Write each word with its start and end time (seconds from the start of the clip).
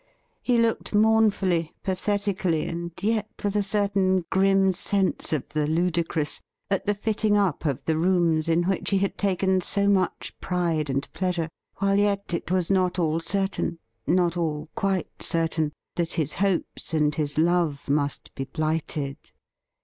He 0.41 0.57
looked 0.57 0.95
mournfully, 0.95 1.75
pathetically, 1.83 2.65
and 2.65 2.91
yet 2.99 3.29
with 3.43 3.55
a 3.55 3.61
certain 3.61 4.25
grim 4.31 4.73
sense 4.73 5.31
of 5.31 5.47
the 5.49 5.67
ludicrous, 5.67 6.41
at 6.71 6.87
the 6.87 6.95
fitting 6.95 7.37
up 7.37 7.65
of 7.67 7.85
the 7.85 7.99
rooms 7.99 8.49
in 8.49 8.63
which 8.63 8.89
he 8.89 8.97
had 8.97 9.15
taken 9.15 9.61
so 9.61 9.87
much 9.87 10.33
pride 10.39 10.89
and 10.89 11.07
pleasure, 11.13 11.49
while 11.77 11.99
yet 11.99 12.33
it 12.33 12.49
was 12.49 12.71
not 12.71 12.97
all 12.97 13.19
certain— 13.19 13.77
not 14.07 14.35
all 14.37 14.69
quite 14.73 15.21
certain— 15.21 15.71
that 15.97 16.13
his 16.13 16.33
hopes 16.33 16.95
and 16.95 17.13
his 17.13 17.37
love 17.37 17.87
must 17.87 18.33
be 18.33 18.45
blighted. 18.45 19.17